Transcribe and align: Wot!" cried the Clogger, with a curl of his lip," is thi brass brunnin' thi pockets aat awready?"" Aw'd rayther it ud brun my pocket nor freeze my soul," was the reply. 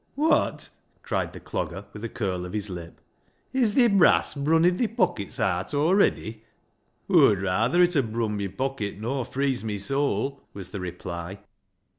Wot!" 0.15 0.69
cried 1.03 1.31
the 1.31 1.39
Clogger, 1.39 1.85
with 1.93 2.03
a 2.03 2.09
curl 2.09 2.43
of 2.43 2.53
his 2.53 2.71
lip," 2.71 2.99
is 3.53 3.73
thi 3.73 3.85
brass 3.85 4.33
brunnin' 4.33 4.75
thi 4.79 4.87
pockets 4.87 5.39
aat 5.39 5.73
awready?"" 5.75 6.41
Aw'd 7.07 7.37
rayther 7.43 7.83
it 7.83 7.95
ud 7.95 8.11
brun 8.11 8.35
my 8.35 8.47
pocket 8.47 8.97
nor 8.99 9.25
freeze 9.25 9.63
my 9.63 9.77
soul," 9.77 10.41
was 10.53 10.71
the 10.71 10.79
reply. 10.79 11.41